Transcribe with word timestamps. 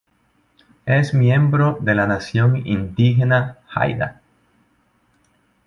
Es 0.87 1.13
miembro 1.13 1.77
de 1.79 1.93
la 1.93 2.07
nación 2.07 2.65
indígena 2.65 3.59
Haida. 3.69 4.19